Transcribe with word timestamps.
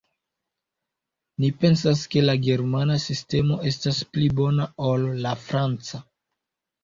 Ni 1.43 1.49
pensas 1.63 1.99
ke 2.15 2.23
la 2.23 2.33
germana 2.47 2.97
sistemo 3.05 3.59
estas 3.73 3.99
pli 4.15 4.29
bona 4.39 4.67
ol 4.87 5.05
la 5.27 5.35
franca. 5.45 6.01